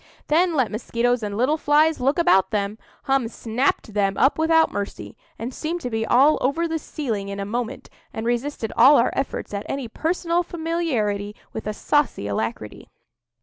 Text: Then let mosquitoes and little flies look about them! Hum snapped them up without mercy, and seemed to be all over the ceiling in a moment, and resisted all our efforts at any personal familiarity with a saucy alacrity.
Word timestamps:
Then 0.29 0.55
let 0.55 0.71
mosquitoes 0.71 1.21
and 1.21 1.37
little 1.37 1.57
flies 1.57 1.99
look 1.99 2.17
about 2.17 2.49
them! 2.49 2.79
Hum 3.03 3.27
snapped 3.27 3.93
them 3.93 4.17
up 4.17 4.39
without 4.39 4.71
mercy, 4.71 5.15
and 5.37 5.53
seemed 5.53 5.79
to 5.81 5.91
be 5.91 6.07
all 6.07 6.39
over 6.41 6.67
the 6.67 6.79
ceiling 6.79 7.29
in 7.29 7.39
a 7.39 7.45
moment, 7.45 7.87
and 8.11 8.25
resisted 8.25 8.73
all 8.75 8.97
our 8.97 9.11
efforts 9.13 9.53
at 9.53 9.63
any 9.69 9.87
personal 9.87 10.41
familiarity 10.41 11.35
with 11.53 11.67
a 11.67 11.73
saucy 11.75 12.25
alacrity. 12.25 12.89